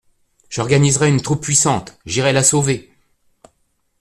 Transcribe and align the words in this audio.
J'organiserais 0.49 1.09
une 1.11 1.21
troupe 1.21 1.41
puissante; 1.43 1.99
j'irais 2.07 2.33
la 2.33 2.41
sauver. 2.43 2.89